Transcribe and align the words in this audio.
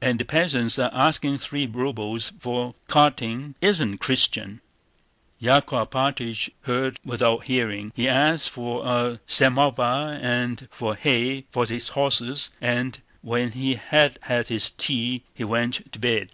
And 0.00 0.18
the 0.18 0.24
peasants 0.24 0.78
are 0.78 0.88
asking 0.94 1.36
three 1.36 1.66
rubles 1.70 2.32
for 2.38 2.74
carting—it 2.88 3.54
isn't 3.60 3.98
Christian!" 3.98 4.62
Yákov 5.42 5.90
Alpátych 5.90 6.48
heard 6.62 6.98
without 7.04 7.44
heeding. 7.44 7.92
He 7.94 8.08
asked 8.08 8.48
for 8.48 8.86
a 8.86 9.20
samovar 9.26 10.14
and 10.14 10.66
for 10.70 10.96
hay 10.96 11.44
for 11.50 11.66
his 11.66 11.88
horses, 11.88 12.50
and 12.58 13.02
when 13.20 13.52
he 13.52 13.74
had 13.74 14.18
had 14.22 14.48
his 14.48 14.70
tea 14.70 15.24
he 15.34 15.44
went 15.44 15.92
to 15.92 15.98
bed. 15.98 16.32